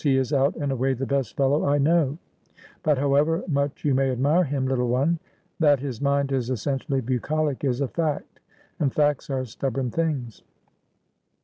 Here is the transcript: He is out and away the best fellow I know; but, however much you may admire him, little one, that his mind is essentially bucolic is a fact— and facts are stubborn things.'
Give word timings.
He 0.00 0.16
is 0.16 0.32
out 0.32 0.54
and 0.54 0.70
away 0.70 0.94
the 0.94 1.06
best 1.06 1.36
fellow 1.36 1.64
I 1.64 1.78
know; 1.78 2.18
but, 2.84 2.98
however 2.98 3.42
much 3.48 3.84
you 3.84 3.94
may 3.96 4.12
admire 4.12 4.44
him, 4.44 4.64
little 4.64 4.86
one, 4.86 5.18
that 5.58 5.80
his 5.80 6.00
mind 6.00 6.30
is 6.30 6.50
essentially 6.50 7.00
bucolic 7.00 7.64
is 7.64 7.80
a 7.80 7.88
fact— 7.88 8.38
and 8.78 8.94
facts 8.94 9.28
are 9.28 9.44
stubborn 9.44 9.90
things.' 9.90 10.44